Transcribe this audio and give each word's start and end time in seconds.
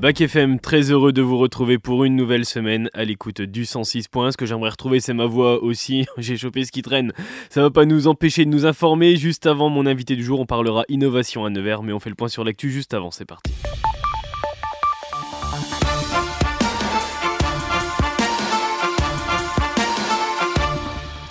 Bac 0.00 0.20
FM, 0.20 0.60
très 0.60 0.92
heureux 0.92 1.12
de 1.12 1.22
vous 1.22 1.38
retrouver 1.38 1.76
pour 1.76 2.04
une 2.04 2.14
nouvelle 2.14 2.44
semaine 2.44 2.88
à 2.94 3.02
l'écoute 3.02 3.42
du 3.42 3.66
106 3.66 4.06
points. 4.06 4.30
Ce 4.30 4.36
que 4.36 4.46
j'aimerais 4.46 4.70
retrouver, 4.70 5.00
c'est 5.00 5.12
ma 5.12 5.26
voix 5.26 5.60
aussi. 5.60 6.06
J'ai 6.18 6.36
chopé 6.36 6.64
ce 6.64 6.70
qui 6.70 6.82
traîne. 6.82 7.12
Ça 7.50 7.62
va 7.62 7.70
pas 7.70 7.84
nous 7.84 8.06
empêcher 8.06 8.44
de 8.44 8.50
nous 8.50 8.64
informer. 8.64 9.16
Juste 9.16 9.46
avant 9.46 9.70
mon 9.70 9.86
invité 9.86 10.14
du 10.14 10.22
jour, 10.22 10.38
on 10.38 10.46
parlera 10.46 10.84
innovation 10.88 11.44
à 11.44 11.50
Nevers, 11.50 11.82
mais 11.82 11.92
on 11.92 11.98
fait 11.98 12.10
le 12.10 12.14
point 12.14 12.28
sur 12.28 12.44
l'actu 12.44 12.70
juste 12.70 12.94
avant. 12.94 13.10
C'est 13.10 13.24
parti. 13.24 13.52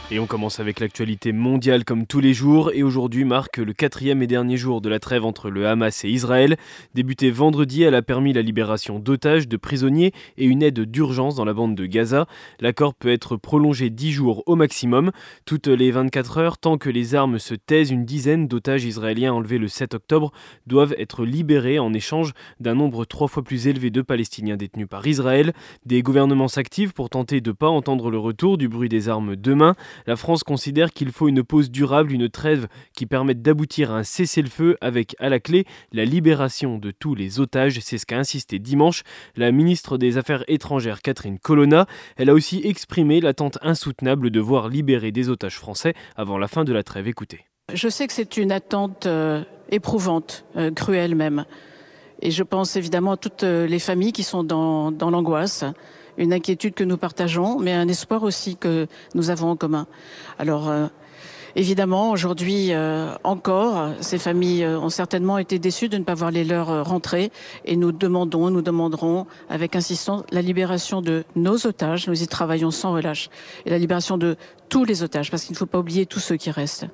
Et 0.10 0.20
on 0.20 0.26
commence 0.26 0.62
avec 0.62 0.80
l'actualité 0.80 1.34
mondiale 1.34 1.84
comme 1.84 2.08
tous 2.08 2.22
les 2.22 2.34
jours 2.34 2.72
et 2.74 2.82
aujourd'hui 2.82 3.26
marque 3.26 3.58
le 3.58 3.74
quatrième 3.74 4.22
et 4.22 4.28
dernier 4.28 4.56
jour 4.56 4.80
de 4.80 4.88
la 4.88 5.00
trêve 5.00 5.26
entre 5.26 5.50
le 5.50 5.68
Hamas 5.68 6.06
et 6.06 6.10
Israël. 6.10 6.56
Débutée 6.94 7.30
vendredi, 7.30 7.84
elle 7.84 7.94
a 7.94 8.02
permis 8.02 8.32
la 8.32 8.42
libération 8.42 9.00
d'otages, 9.00 9.50
de 9.50 9.58
prisonniers 9.58 10.14
et 10.38 10.46
une 10.46 10.64
aide 10.64 10.80
d'urgence 10.80 11.36
dans 11.36 11.44
la 11.44 11.54
bande 11.54 11.76
de 11.76 11.86
Gaza. 11.86 12.26
L'accord 12.62 12.94
peut 12.94 13.12
être 13.12 13.36
prolongé 13.36 13.90
10 13.90 14.14
jours 14.14 14.44
au 14.46 14.56
maximum. 14.56 15.12
Toutes 15.44 15.68
les 15.68 15.92
24 15.92 16.38
heures, 16.38 16.58
tant 16.58 16.78
que 16.78 16.90
les 16.90 17.14
armes 17.14 17.38
se 17.38 17.54
taisent, 17.54 17.92
une 17.92 18.06
dizaine 18.06 18.48
d'otages 18.48 18.86
israéliens 18.86 19.34
enlevés 19.34 19.58
le 19.58 19.68
7 19.68 19.94
octobre 19.94 20.32
doivent 20.68 20.96
être 20.98 21.26
libérés 21.26 21.80
en 21.80 21.94
échange 21.94 22.32
d'un 22.62 22.76
nombre 22.76 23.04
trois 23.04 23.28
fois 23.28 23.44
plus 23.44 23.68
élevé 23.68 23.90
de 23.90 24.02
Palestiniens 24.02 24.56
détenus 24.56 24.88
par 24.88 25.06
Israël. 25.06 25.52
Des 25.86 26.02
gouvernements 26.02 26.48
s'activent 26.48 26.94
pour 26.94 27.10
tenter 27.10 27.42
de 27.42 27.50
ne 27.50 27.56
pas 27.56 27.68
entendre 27.68 28.10
le 28.10 28.18
retour 28.18 28.58
du 28.58 28.70
bruit 28.70 28.88
des 28.88 29.10
armes 29.10 29.36
demain. 29.36 29.76
La 30.06 30.16
France 30.16 30.44
considère 30.44 30.92
qu'il 30.92 31.12
faut 31.12 31.28
une 31.28 31.44
pause 31.44 31.72
durable, 31.72 32.12
une 32.12 32.30
trêve 32.30 32.68
qui 32.94 33.06
permette 33.06 33.42
d'aboutir 33.42 33.92
à 33.92 34.00
un 34.00 34.04
cessez-le-feu 34.04 34.78
avec 34.82 35.16
à 35.20 35.30
la 35.30 35.40
clé 35.40 35.66
la 35.92 36.06
libération 36.06 36.78
de 36.78 36.92
tous 36.92 37.16
les 37.16 37.40
otages. 37.40 37.80
C'est 37.82 37.98
ce 37.98 38.06
qu'a 38.06 38.18
insisté 38.18 38.60
dimanche 38.60 39.04
la 39.36 39.52
ministre 39.52 39.98
des 39.98 40.18
Affaires 40.18 40.44
étrangères 40.48 41.02
Catherine 41.02 41.40
Colonna. 41.40 41.88
Elle 42.18 42.30
a 42.30 42.34
aussi 42.34 42.62
exprimé 42.64 43.22
l'attente 43.22 43.58
insoutenable 43.62 44.30
de 44.30 44.40
voir 44.40 44.70
libérer 44.70 45.12
des 45.12 45.30
otages 45.30 45.58
français 45.58 45.94
avant 46.16 46.38
la 46.38 46.48
fin 46.48 46.64
de 46.64 46.74
la 46.74 46.84
trêve. 46.84 47.08
Écoutez. 47.08 47.46
Je 47.74 47.90
sais 47.90 48.08
que 48.08 48.14
c'est 48.14 48.38
une 48.38 48.52
attente 48.52 49.08
euh, 49.08 49.44
éprouvante, 49.70 50.46
euh, 50.56 50.72
cruelle 50.72 51.16
même. 51.16 51.46
Et 52.22 52.32
je 52.32 52.44
pense 52.44 52.76
évidemment 52.76 53.14
à 53.14 53.18
toutes 53.18 53.44
euh, 53.44 53.68
les 53.68 53.80
familles 53.80 54.14
qui 54.14 54.24
sont 54.24 54.44
dans, 54.44 54.92
dans 54.92 55.10
l'angoisse 55.10 55.66
une 56.18 56.34
inquiétude 56.34 56.74
que 56.74 56.84
nous 56.84 56.98
partageons, 56.98 57.60
mais 57.60 57.74
un 57.74 57.88
espoir 57.88 58.24
aussi 58.24 58.58
que 58.58 58.88
nous 59.16 59.30
avons 59.30 59.52
en 59.52 59.56
commun. 59.56 59.88
Alors, 60.40 60.70
euh, 60.70 60.88
évidemment, 61.56 62.12
aujourd'hui 62.12 62.74
euh, 62.74 63.14
encore, 63.24 63.92
ces 64.02 64.18
familles 64.18 64.64
euh, 64.64 64.80
ont 64.80 64.90
certainement 64.90 65.38
été 65.38 65.60
déçues 65.60 65.90
de 65.90 65.98
ne 65.98 66.04
pas 66.04 66.16
voir 66.16 66.32
les 66.32 66.44
leurs 66.44 66.86
rentrer, 66.86 67.32
et 67.66 67.76
nous 67.76 67.92
demandons, 67.92 68.50
nous 68.50 68.62
demanderons 68.62 69.28
avec 69.50 69.76
insistance 69.76 70.24
la 70.32 70.42
libération 70.42 71.02
de 71.02 71.24
nos 71.36 71.68
otages. 71.68 72.08
Nous 72.08 72.24
y 72.24 72.28
travaillons 72.28 72.72
sans 72.72 72.94
relâche, 72.94 73.30
et 73.66 73.70
la 73.70 73.78
libération 73.78 74.18
de 74.18 74.36
tous 74.70 74.84
les 74.84 75.04
otages, 75.04 75.32
parce 75.32 75.44
qu'il 75.44 75.54
ne 75.54 75.58
faut 75.58 75.66
pas 75.66 75.80
oublier 75.80 76.06
tous 76.06 76.20
ceux 76.20 76.38
qui 76.38 76.52
restent. 76.52 76.88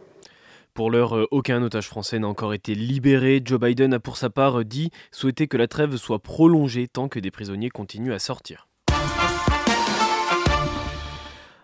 Pour 0.73 0.89
l'heure, 0.89 1.27
aucun 1.29 1.61
otage 1.61 1.88
français 1.88 2.17
n'a 2.17 2.27
encore 2.27 2.55
été 2.55 2.73
libéré. 2.73 3.44
Joe 3.45 3.59
Biden 3.59 3.94
a 3.94 3.99
pour 3.99 4.17
sa 4.17 4.31
part 4.31 4.66
dit 4.66 4.89
souhaiter 5.11 5.47
que 5.47 5.55
la 5.55 5.67
trêve 5.67 5.97
soit 5.97 6.17
prolongée 6.17 6.88
tant 6.88 7.09
que 7.09 7.19
des 7.19 7.29
prisonniers 7.29 7.69
continuent 7.69 8.11
à 8.11 8.17
sortir. 8.17 8.67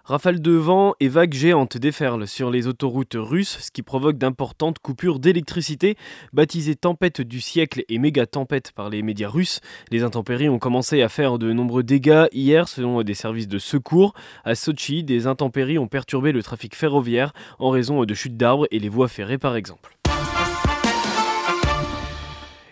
Rafales 0.09 0.41
de 0.41 0.53
vent 0.53 0.95
et 0.99 1.07
vagues 1.07 1.35
géantes 1.35 1.77
déferlent 1.77 2.27
sur 2.27 2.49
les 2.49 2.65
autoroutes 2.65 3.15
russes, 3.15 3.59
ce 3.61 3.69
qui 3.69 3.83
provoque 3.83 4.17
d'importantes 4.17 4.79
coupures 4.79 5.19
d'électricité. 5.19 5.97
Baptisées 6.33 6.73
tempête 6.73 7.21
du 7.21 7.39
siècle 7.39 7.83
et 7.89 7.99
méga 7.99 8.25
tempête 8.25 8.71
par 8.71 8.89
les 8.89 9.03
médias 9.03 9.29
russes, 9.29 9.61
les 9.91 10.01
intempéries 10.01 10.49
ont 10.49 10.57
commencé 10.57 11.03
à 11.03 11.09
faire 11.09 11.37
de 11.37 11.53
nombreux 11.53 11.83
dégâts 11.83 12.25
hier 12.31 12.67
selon 12.67 13.03
des 13.03 13.13
services 13.13 13.47
de 13.47 13.59
secours. 13.59 14.15
À 14.45 14.55
Sochi, 14.55 15.03
des 15.03 15.27
intempéries 15.27 15.77
ont 15.77 15.87
perturbé 15.87 16.31
le 16.31 16.41
trafic 16.41 16.75
ferroviaire 16.75 17.31
en 17.59 17.69
raison 17.69 18.03
de 18.03 18.13
chutes 18.15 18.35
d'arbres 18.35 18.65
et 18.71 18.79
les 18.79 18.89
voies 18.89 19.09
ferrées 19.09 19.37
par 19.37 19.55
exemple. 19.55 19.98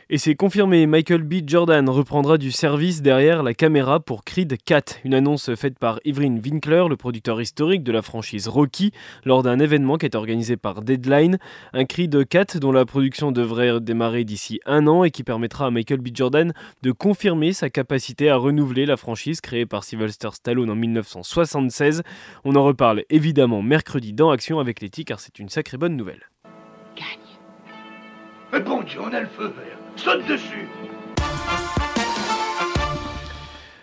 Et 0.10 0.18
c'est 0.18 0.36
confirmé, 0.36 0.88
Michael 0.88 1.24
B. 1.24 1.42
Jordan 1.46 1.90
reprendra 1.90 2.38
du 2.38 2.50
service 2.50 3.02
derrière 3.02 3.44
la 3.44 3.54
caméra 3.54 4.00
pour 4.00 4.24
Creed 4.24 4.56
4, 4.64 5.00
une 5.04 5.14
annonce 5.14 5.54
faite 5.56 5.78
par 5.78 6.00
Evelyn 6.06 6.38
Winkler, 6.42 6.86
le 6.90 6.96
producteur 6.96 7.42
historique 7.42 7.84
de 7.84 7.92
la 7.92 8.02
franchise 8.02 8.48
Rocky, 8.48 8.94
lors 9.26 9.44
d'un 9.44 9.60
événement 9.60 9.98
qui 9.98 10.06
est 10.06 10.16
organisé 10.16 10.56
par 10.56 10.82
Deadline. 10.82 11.40
Un 11.74 11.84
Creed 11.84 12.26
4 12.26 12.60
dont 12.60 12.72
la 12.72 12.86
production 12.86 13.34
devrait 13.34 13.82
démarrer 13.82 14.24
d'ici 14.24 14.62
un 14.66 14.88
an 14.88 15.04
et 15.04 15.12
qui 15.12 15.26
permettra 15.26 15.66
à 15.66 15.72
Michael 15.72 16.00
B. 16.00 16.08
Jordan 16.14 16.54
de 16.84 16.92
confirmer 16.94 17.52
sa 17.52 17.70
capacité 17.70 18.30
à 18.30 18.38
renouveler 18.38 18.86
la 18.86 18.96
franchise 18.96 19.42
créée 19.42 19.66
par 19.66 19.84
Sylvester 19.84 20.30
Stallone 20.32 20.70
en 20.70 20.76
1976. 20.76 22.04
On 22.46 22.56
en 22.56 22.64
reparle 22.64 23.04
évidemment 23.10 23.62
mercredi 23.62 24.14
dans 24.14 24.30
Action 24.30 24.62
avec 24.62 24.80
Letty 24.80 25.04
car 25.04 25.20
c'est 25.20 25.38
une 25.38 25.50
sacrée 25.50 25.76
bonne 25.76 25.98
nouvelle. 25.98 26.30
Gagne. 26.96 28.64
Bon 28.64 28.84
Dieu, 28.84 29.02
on 29.02 29.14
a 29.14 29.20
le 29.20 29.28
feu. 29.28 29.52
Saute 29.98 30.24
dessus 30.28 31.87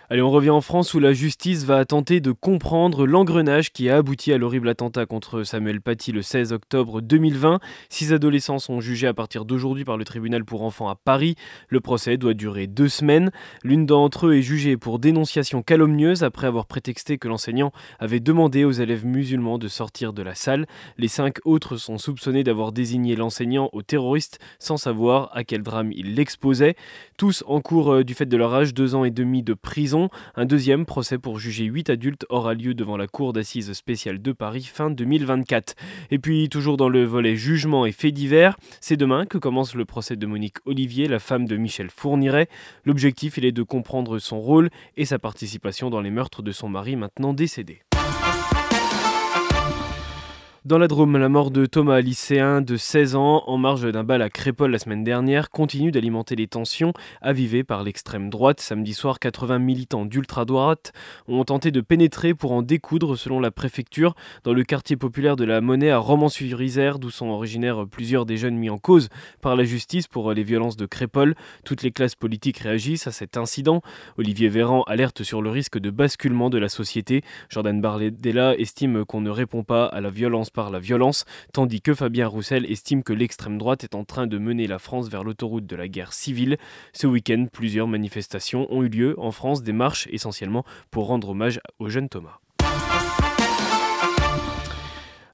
Allez, 0.07 0.21
on 0.21 0.29
revient 0.29 0.51
en 0.51 0.61
France 0.61 0.93
où 0.93 0.99
la 0.99 1.13
justice 1.13 1.63
va 1.63 1.83
tenter 1.83 2.19
de 2.19 2.31
comprendre 2.31 3.07
l'engrenage 3.07 3.71
qui 3.71 3.89
a 3.89 3.97
abouti 3.97 4.31
à 4.31 4.37
l'horrible 4.37 4.69
attentat 4.69 5.07
contre 5.07 5.41
Samuel 5.41 5.81
Paty 5.81 6.11
le 6.11 6.21
16 6.21 6.53
octobre 6.53 7.01
2020. 7.01 7.59
Six 7.89 8.13
adolescents 8.13 8.59
sont 8.59 8.81
jugés 8.81 9.07
à 9.07 9.15
partir 9.15 9.45
d'aujourd'hui 9.45 9.83
par 9.83 9.97
le 9.97 10.05
tribunal 10.05 10.45
pour 10.45 10.61
enfants 10.61 10.89
à 10.89 10.95
Paris. 10.95 11.33
Le 11.69 11.79
procès 11.79 12.17
doit 12.17 12.35
durer 12.35 12.67
deux 12.67 12.87
semaines. 12.87 13.31
L'une 13.63 13.87
d'entre 13.87 14.27
eux 14.27 14.35
est 14.35 14.43
jugée 14.43 14.77
pour 14.77 14.99
dénonciation 14.99 15.63
calomnieuse 15.63 16.23
après 16.23 16.45
avoir 16.45 16.67
prétexté 16.67 17.17
que 17.17 17.27
l'enseignant 17.27 17.71
avait 17.97 18.19
demandé 18.19 18.63
aux 18.63 18.71
élèves 18.71 19.07
musulmans 19.07 19.57
de 19.57 19.67
sortir 19.67 20.13
de 20.13 20.21
la 20.21 20.35
salle. 20.35 20.67
Les 20.99 21.07
cinq 21.07 21.39
autres 21.45 21.77
sont 21.77 21.97
soupçonnés 21.97 22.43
d'avoir 22.43 22.73
désigné 22.73 23.15
l'enseignant 23.15 23.71
au 23.73 23.81
terroriste 23.81 24.37
sans 24.59 24.77
savoir 24.77 25.31
à 25.33 25.43
quel 25.43 25.63
drame 25.63 25.91
il 25.91 26.13
l'exposait. 26.13 26.75
Tous 27.17 27.43
en 27.47 27.59
cours 27.59 27.91
euh, 27.91 28.03
du 28.03 28.13
fait 28.13 28.27
de 28.27 28.37
leur 28.37 28.53
âge, 28.53 28.75
deux 28.75 28.93
ans 28.93 29.03
et 29.03 29.09
demi 29.09 29.41
de 29.41 29.55
prison. 29.55 29.94
Un 30.35 30.45
deuxième 30.45 30.85
procès 30.85 31.17
pour 31.17 31.39
juger 31.39 31.65
8 31.65 31.89
adultes 31.89 32.25
aura 32.29 32.53
lieu 32.53 32.73
devant 32.73 32.97
la 32.97 33.07
Cour 33.07 33.33
d'assises 33.33 33.71
spéciale 33.73 34.21
de 34.21 34.31
Paris 34.31 34.69
fin 34.71 34.89
2024. 34.89 35.75
Et 36.11 36.19
puis, 36.19 36.49
toujours 36.49 36.77
dans 36.77 36.89
le 36.89 37.03
volet 37.03 37.35
jugement 37.35 37.85
et 37.85 37.91
faits 37.91 38.13
divers, 38.13 38.57
c'est 38.81 38.97
demain 38.97 39.25
que 39.25 39.37
commence 39.37 39.75
le 39.75 39.85
procès 39.85 40.15
de 40.15 40.25
Monique 40.25 40.57
Olivier, 40.65 41.07
la 41.07 41.19
femme 41.19 41.47
de 41.47 41.57
Michel 41.57 41.89
Fourniret. 41.89 42.49
L'objectif, 42.85 43.37
est 43.45 43.51
de 43.51 43.63
comprendre 43.63 44.19
son 44.19 44.39
rôle 44.39 44.69
et 44.97 45.05
sa 45.05 45.19
participation 45.19 45.89
dans 45.89 46.01
les 46.01 46.11
meurtres 46.11 46.41
de 46.41 46.51
son 46.51 46.69
mari 46.69 46.95
maintenant 46.95 47.33
décédé. 47.33 47.84
Dans 50.65 50.79
la 50.79 50.87
Drôme, 50.87 51.15
la 51.19 51.29
mort 51.29 51.51
de 51.51 51.67
Thomas, 51.67 52.01
lycéen 52.01 52.59
de 52.59 52.75
16 52.75 53.15
ans, 53.15 53.43
en 53.45 53.55
marge 53.55 53.83
d'un 53.91 54.03
bal 54.03 54.23
à 54.23 54.31
Crépole 54.31 54.71
la 54.71 54.79
semaine 54.79 55.03
dernière, 55.03 55.51
continue 55.51 55.91
d'alimenter 55.91 56.35
les 56.35 56.47
tensions 56.47 56.91
avivées 57.21 57.63
par 57.63 57.83
l'extrême 57.83 58.31
droite. 58.31 58.59
Samedi 58.61 58.95
soir, 58.95 59.19
80 59.19 59.59
militants 59.59 60.05
d'ultra-droite 60.05 60.91
ont 61.27 61.43
tenté 61.43 61.69
de 61.69 61.81
pénétrer 61.81 62.33
pour 62.33 62.51
en 62.51 62.63
découdre, 62.63 63.15
selon 63.15 63.39
la 63.39 63.51
préfecture, 63.51 64.15
dans 64.43 64.55
le 64.55 64.63
quartier 64.63 64.97
populaire 64.97 65.35
de 65.35 65.43
la 65.43 65.61
Monnaie 65.61 65.91
à 65.91 65.99
Romans-sur-Isère, 65.99 66.97
d'où 66.97 67.11
sont 67.11 67.27
originaires 67.27 67.85
plusieurs 67.85 68.25
des 68.25 68.37
jeunes 68.37 68.57
mis 68.57 68.71
en 68.71 68.79
cause 68.79 69.09
par 69.41 69.55
la 69.55 69.65
justice 69.65 70.07
pour 70.07 70.33
les 70.33 70.43
violences 70.43 70.77
de 70.77 70.87
Crépole. 70.87 71.35
Toutes 71.63 71.83
les 71.83 71.91
classes 71.91 72.15
politiques 72.15 72.57
réagissent 72.57 73.05
à 73.05 73.11
cet 73.11 73.37
incident. 73.37 73.83
Olivier 74.17 74.49
Véran 74.49 74.81
alerte 74.87 75.21
sur 75.21 75.43
le 75.43 75.51
risque 75.51 75.77
de 75.77 75.91
basculement 75.91 76.49
de 76.49 76.57
la 76.57 76.69
société. 76.69 77.23
Jordan 77.49 77.79
Bardella 77.81 78.57
estime 78.57 79.05
qu'on 79.05 79.21
ne 79.21 79.29
répond 79.29 79.63
pas 79.63 79.85
à 79.85 80.01
la 80.01 80.09
violence 80.09 80.49
par 80.55 80.71
la 80.71 80.79
violence, 80.79 81.25
tandis 81.53 81.81
que 81.81 81.93
Fabien 81.93 82.27
Roussel 82.27 82.65
estime 82.71 83.03
que 83.03 83.13
l'extrême 83.13 83.59
droite 83.59 83.83
est 83.83 83.93
en 83.93 84.05
train 84.05 84.25
de 84.25 84.39
mener 84.39 84.65
la 84.65 84.79
France 84.79 85.09
vers 85.09 85.23
l'autoroute 85.23 85.67
de 85.67 85.75
la 85.75 85.87
guerre 85.87 86.13
civile. 86.13 86.57
Ce 86.93 87.05
week-end, 87.05 87.45
plusieurs 87.51 87.87
manifestations 87.87 88.65
ont 88.73 88.81
eu 88.81 88.89
lieu 88.89 89.19
en 89.19 89.31
France, 89.31 89.61
des 89.61 89.73
marches 89.73 90.07
essentiellement 90.11 90.65
pour 90.89 91.07
rendre 91.07 91.29
hommage 91.29 91.59
au 91.77 91.89
jeune 91.89 92.09
Thomas. 92.09 92.39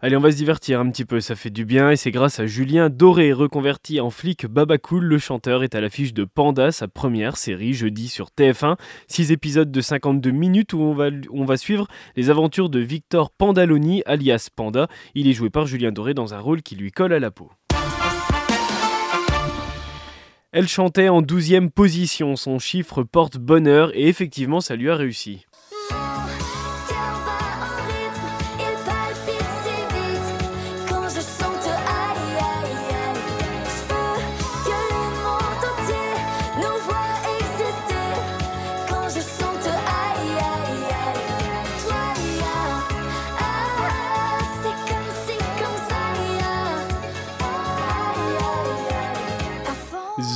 Allez, 0.04 0.18
on 0.18 0.20
va 0.20 0.32
se 0.32 0.38
divertir 0.38 0.80
un 0.80 0.90
petit 0.90 1.06
peu, 1.06 1.22
ça 1.22 1.36
fait 1.36 1.52
du 1.52 1.64
bien 1.64 1.92
et 1.92 1.96
c'est 1.96 2.10
grâce 2.10 2.40
à 2.40 2.48
Julien 2.48 2.90
Doré, 2.90 3.34
reconverti 3.34 4.02
en 4.02 4.10
flic 4.10 4.48
Babacool. 4.48 5.04
Le 5.04 5.20
chanteur 5.20 5.64
est 5.64 5.76
à 5.76 5.80
l'affiche 5.80 6.12
de 6.12 6.24
Panda, 6.24 6.72
sa 6.72 6.88
première 6.88 7.38
série 7.38 7.74
jeudi 7.74 8.08
sur 8.08 8.30
TF1. 8.36 8.78
Six 9.06 9.32
épisodes 9.32 9.72
de 9.72 9.80
52 9.80 10.32
minutes 10.32 10.74
où 10.74 10.80
on 10.80 11.46
va, 11.46 11.58
suivre 11.58 11.86
les 12.16 12.32
aventures 12.32 12.70
de 12.70 12.80
Victor 12.80 13.30
Pandaloni, 13.30 14.02
alias 14.08 14.50
Panda. 14.56 14.88
Il 15.14 15.28
est 15.28 15.34
joué 15.34 15.52
par 15.52 15.68
Julien 15.68 15.92
Doré 15.92 16.16
dans 16.16 16.34
un 16.34 16.40
rôle 16.40 16.64
qui 16.64 16.76
lui 16.76 16.92
colle 16.92 17.14
à 17.14 17.20
la 17.20 17.30
peau. 17.30 17.52
Elle 20.52 20.68
chantait 20.68 21.10
en 21.10 21.22
12e 21.22 21.70
position, 21.70 22.36
son 22.36 22.58
chiffre 22.58 23.04
porte 23.04 23.38
bonheur 23.38 23.96
et 23.96 24.08
effectivement 24.08 24.62
ça 24.62 24.76
lui 24.76 24.90
a 24.90 24.96
réussi. 24.96 25.46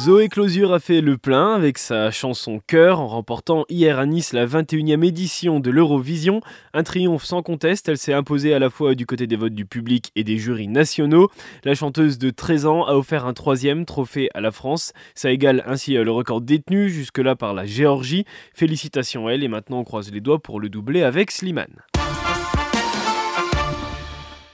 Zoé 0.06 0.30
Closure 0.30 0.72
a 0.72 0.80
fait 0.80 1.02
le 1.02 1.18
plein 1.18 1.56
avec 1.56 1.80
sa 1.80 2.12
chanson 2.12 2.62
Cœur 2.68 3.00
en 3.00 3.08
remportant 3.08 3.66
hier 3.70 3.98
à 3.98 4.06
Nice 4.06 4.34
la 4.34 4.46
21e 4.46 5.04
édition 5.04 5.60
de 5.60 5.72
l'Eurovision. 5.72 6.42
Un 6.76 6.84
triomphe 6.84 7.26
sans 7.26 7.42
conteste, 7.42 7.90
elle 7.90 7.98
s'est 7.98 8.14
imposée 8.14 8.54
à 8.54 8.60
la 8.60 8.70
fois 8.70 8.94
du 8.94 9.08
côté 9.08 9.26
des 9.26 9.36
votes 9.36 9.56
du 9.56 9.66
public 9.66 10.12
et 10.16 10.24
des 10.24 10.38
jurys 10.38 10.68
nationaux. 10.68 11.32
La 11.64 11.74
chanteuse 11.74 12.20
de 12.20 12.30
13 12.30 12.68
ans 12.68 12.86
a 12.86 12.94
offert 12.94 13.26
un 13.26 13.34
troisième 13.34 13.84
trophée 13.84 14.30
à 14.36 14.42
la 14.42 14.52
France. 14.52 14.94
Ça 15.16 15.32
égale 15.32 15.64
ainsi 15.66 15.96
le 15.96 16.12
record 16.12 16.42
détenu 16.42 16.88
jusque-là 16.92 17.36
par 17.36 17.56
la 17.56 17.66
Géorgie. 17.66 18.26
Félicitations 18.54 19.26
à 19.26 19.32
elle 19.32 19.44
et 19.44 19.48
maintenant 19.48 19.80
on 19.80 19.84
croise 19.84 20.12
les 20.12 20.22
doigts 20.22 20.38
pour 20.38 20.60
le 20.60 20.70
doubler 20.70 21.02
avec 21.02 21.32
Slimane. 21.32 21.82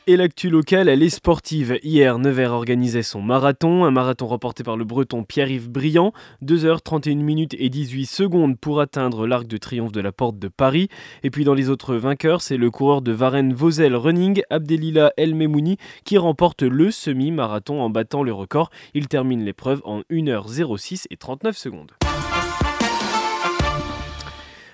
Et 0.08 0.18
l'actu 0.18 0.50
locale, 0.50 0.90
elle 0.90 1.04
est 1.04 1.12
sportive. 1.12 1.78
Hier, 1.84 2.18
Nevers 2.18 2.54
organisait 2.54 3.04
son 3.04 3.22
marathon, 3.22 3.86
un 3.86 3.92
marathon 3.92 4.26
remporté 4.26 4.64
par 4.64 4.76
le 4.76 4.84
breton 4.84 5.24
Pierre-Yves 5.24 5.70
Briand, 5.70 6.12
2h31 6.44 7.18
minutes 7.18 7.56
et 7.60 7.70
18 7.70 8.08
secondes 8.08 8.60
pour 8.60 8.82
atteindre 8.82 9.28
l'arc 9.28 9.46
de 9.46 9.58
triomphe 9.58 9.92
de 9.92 10.02
la 10.02 10.12
porte 10.12 10.40
de 10.40 10.48
Paris. 10.48 10.90
Et 11.22 11.30
puis 11.30 11.44
dans 11.44 11.54
les 11.54 11.70
autres 11.70 11.96
vainqueurs, 11.96 12.42
c'est 12.42 12.58
le 12.58 12.72
coureur 12.72 13.04
de 13.04 13.12
Varennes 13.12 13.54
Vosel 13.54 13.96
Running, 13.96 14.42
Abdelila 14.50 15.14
El 15.18 15.36
Memouni, 15.36 15.78
qui 16.04 16.18
remporte 16.18 16.64
le 16.64 16.90
semi-marathon 16.90 17.80
en 17.80 17.92
battant 17.92 18.24
le 18.24 18.34
record. 18.34 18.72
Il 18.96 19.08
termine 19.08 19.46
l'épreuve 19.46 19.84
en 19.86 20.02
1h06 20.10 21.06
et 21.12 21.18
39 21.18 21.56
secondes. 21.56 21.92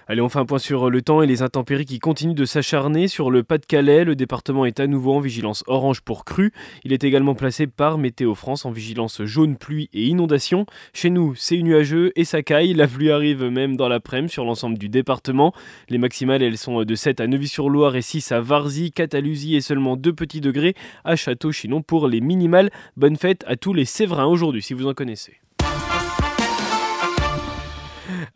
Allez, 0.09 0.21
on 0.21 0.29
fait 0.29 0.39
un 0.39 0.45
point 0.45 0.57
sur 0.57 0.89
le 0.89 1.01
temps 1.01 1.21
et 1.21 1.27
les 1.27 1.41
intempéries 1.41 1.83
qui 1.83 1.99
continuent 1.99 2.33
de 2.33 2.45
s'acharner 2.45 3.09
sur 3.09 3.29
le 3.29 3.43
Pas-de-Calais. 3.43 4.05
Le 4.05 4.15
département 4.15 4.63
est 4.63 4.79
à 4.79 4.87
nouveau 4.87 5.13
en 5.13 5.19
vigilance 5.19 5.65
orange 5.67 5.99
pour 5.99 6.23
crue. 6.23 6.53
Il 6.85 6.93
est 6.93 7.03
également 7.03 7.35
placé 7.35 7.67
par 7.67 7.97
Météo 7.97 8.33
France 8.33 8.65
en 8.65 8.71
vigilance 8.71 9.25
jaune 9.25 9.57
pluie 9.57 9.89
et 9.91 10.05
inondation. 10.05 10.65
Chez 10.93 11.09
nous, 11.09 11.35
c'est 11.35 11.61
nuageux 11.61 12.13
et 12.15 12.23
ça 12.23 12.41
caille. 12.41 12.73
La 12.73 12.87
pluie 12.87 13.11
arrive 13.11 13.43
même 13.43 13.75
dans 13.75 13.89
l'après-midi 13.89 14.31
sur 14.31 14.45
l'ensemble 14.45 14.77
du 14.77 14.87
département. 14.87 15.53
Les 15.89 15.97
maximales, 15.97 16.41
elles 16.41 16.57
sont 16.57 16.85
de 16.85 16.95
7 16.95 17.19
à 17.19 17.27
Neuvy-sur-Loire 17.27 17.97
et 17.97 18.01
6 18.01 18.31
à 18.31 18.39
Varzy, 18.39 18.93
Catalusie 18.93 19.57
et 19.57 19.61
seulement 19.61 19.97
2 19.97 20.13
petits 20.13 20.39
degrés 20.39 20.73
à 21.03 21.17
Château-Chinon 21.17 21.81
pour 21.81 22.07
les 22.07 22.21
minimales. 22.21 22.69
Bonne 22.95 23.17
fête 23.17 23.43
à 23.45 23.57
tous 23.57 23.73
les 23.73 23.83
Séverins 23.83 24.27
aujourd'hui 24.27 24.61
si 24.61 24.73
vous 24.73 24.87
en 24.87 24.93
connaissez. 24.93 25.33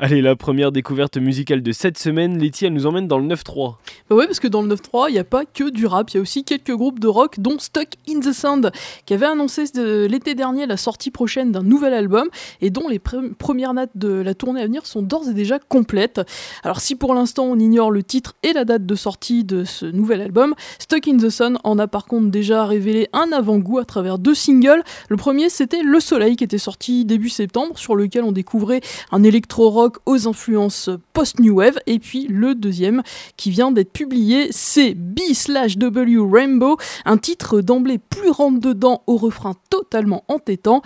Allez, 0.03 0.23
la 0.23 0.35
première 0.35 0.71
découverte 0.71 1.17
musicale 1.17 1.61
de 1.61 1.71
cette 1.71 1.99
semaine, 1.99 2.39
Letty, 2.39 2.65
elle 2.65 2.73
nous 2.73 2.87
emmène 2.87 3.07
dans 3.07 3.19
le 3.19 3.35
9-3. 3.35 3.75
Bah 4.09 4.15
ouais, 4.15 4.25
parce 4.25 4.39
que 4.39 4.47
dans 4.47 4.63
le 4.63 4.73
9-3, 4.73 5.09
il 5.09 5.13
n'y 5.13 5.19
a 5.19 5.23
pas 5.23 5.45
que 5.45 5.69
du 5.69 5.85
rap, 5.85 6.09
il 6.09 6.15
y 6.15 6.17
a 6.17 6.21
aussi 6.21 6.43
quelques 6.43 6.75
groupes 6.75 6.97
de 6.97 7.07
rock, 7.07 7.39
dont 7.39 7.59
Stuck 7.59 7.89
in 8.09 8.19
the 8.19 8.33
Sand, 8.33 8.71
qui 9.05 9.13
avait 9.13 9.27
annoncé 9.27 9.65
l'été 9.75 10.33
dernier 10.33 10.65
la 10.65 10.77
sortie 10.77 11.11
prochaine 11.11 11.51
d'un 11.51 11.61
nouvel 11.61 11.93
album, 11.93 12.29
et 12.61 12.71
dont 12.71 12.87
les 12.89 12.97
premières 12.97 13.75
notes 13.75 13.91
de 13.93 14.09
la 14.09 14.33
tournée 14.33 14.63
à 14.63 14.65
venir 14.65 14.87
sont 14.87 15.03
d'ores 15.03 15.29
et 15.29 15.35
déjà 15.35 15.59
complètes. 15.59 16.19
Alors 16.63 16.79
si 16.79 16.95
pour 16.95 17.13
l'instant 17.13 17.43
on 17.43 17.59
ignore 17.59 17.91
le 17.91 18.01
titre 18.01 18.33
et 18.41 18.53
la 18.53 18.65
date 18.65 18.87
de 18.87 18.95
sortie 18.95 19.43
de 19.43 19.65
ce 19.65 19.85
nouvel 19.85 20.21
album, 20.21 20.55
Stuck 20.79 21.07
in 21.07 21.17
the 21.17 21.29
Sun 21.29 21.59
en 21.63 21.77
a 21.77 21.87
par 21.87 22.05
contre 22.05 22.31
déjà 22.31 22.65
révélé 22.65 23.07
un 23.13 23.31
avant-goût 23.31 23.77
à 23.77 23.85
travers 23.85 24.17
deux 24.17 24.33
singles. 24.33 24.81
Le 25.09 25.17
premier 25.17 25.49
c'était 25.49 25.83
Le 25.83 25.99
Soleil, 25.99 26.37
qui 26.37 26.43
était 26.43 26.57
sorti 26.57 27.05
début 27.05 27.29
septembre, 27.29 27.77
sur 27.77 27.95
lequel 27.95 28.23
on 28.23 28.31
découvrait 28.31 28.81
un 29.11 29.21
électro-rock 29.21 29.90
aux 30.05 30.27
influences 30.27 30.89
post-new 31.13 31.55
wave. 31.55 31.79
Et 31.87 31.99
puis 31.99 32.27
le 32.27 32.55
deuxième 32.55 33.03
qui 33.37 33.51
vient 33.51 33.71
d'être 33.71 33.91
publié, 33.91 34.47
c'est 34.51 34.93
B 34.93 35.19
slash 35.33 35.77
W 35.77 36.19
Rainbow, 36.19 36.77
un 37.05 37.17
titre 37.17 37.61
d'emblée 37.61 37.97
plus 37.97 38.29
rentre 38.29 38.59
dedans 38.59 39.03
au 39.07 39.17
refrain 39.17 39.53
totalement 39.69 40.23
entêtant. 40.27 40.81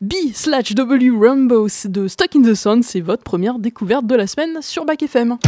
B 0.00 0.14
slash 0.32 0.74
W 0.74 1.10
Rainbow 1.18 1.66
de 1.86 2.06
Stuck 2.06 2.36
in 2.36 2.42
the 2.42 2.54
Sun, 2.54 2.82
c'est 2.82 3.00
votre 3.00 3.24
première 3.24 3.58
découverte 3.58 4.06
de 4.06 4.14
la 4.14 4.26
semaine 4.26 4.58
sur 4.60 4.84
Back 4.84 5.02
FM. 5.02 5.38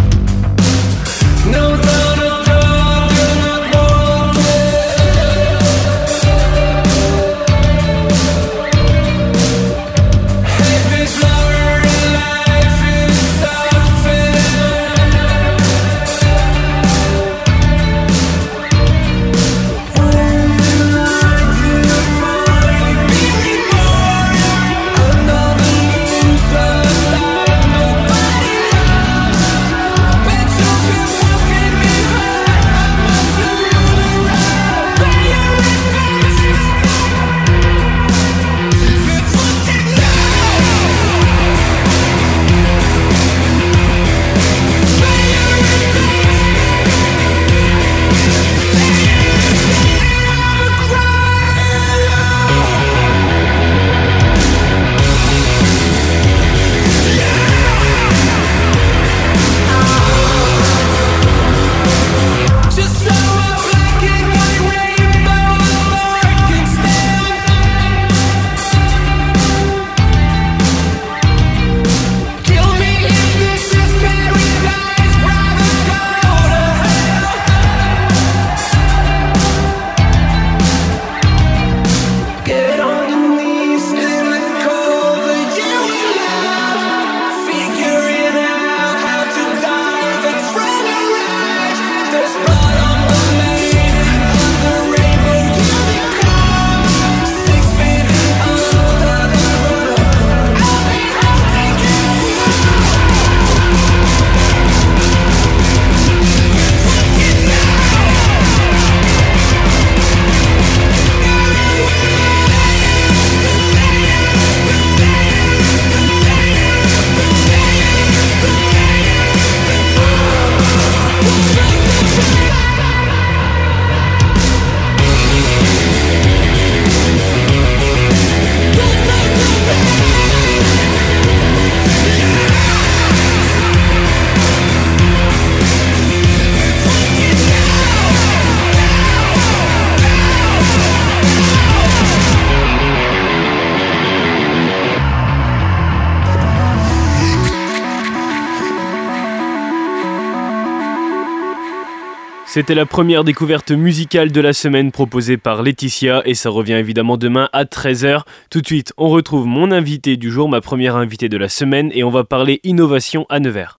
C'était 152.52 152.74
la 152.74 152.84
première 152.84 153.22
découverte 153.22 153.70
musicale 153.70 154.32
de 154.32 154.40
la 154.40 154.52
semaine 154.52 154.90
proposée 154.90 155.36
par 155.36 155.62
Laetitia 155.62 156.22
et 156.24 156.34
ça 156.34 156.50
revient 156.50 156.72
évidemment 156.72 157.16
demain 157.16 157.48
à 157.52 157.62
13h. 157.62 158.22
Tout 158.50 158.60
de 158.60 158.66
suite, 158.66 158.92
on 158.96 159.08
retrouve 159.08 159.46
mon 159.46 159.70
invité 159.70 160.16
du 160.16 160.32
jour, 160.32 160.48
ma 160.48 160.60
première 160.60 160.96
invitée 160.96 161.28
de 161.28 161.36
la 161.36 161.48
semaine 161.48 161.92
et 161.94 162.02
on 162.02 162.10
va 162.10 162.24
parler 162.24 162.58
innovation 162.64 163.24
à 163.28 163.38
Nevers. 163.38 163.78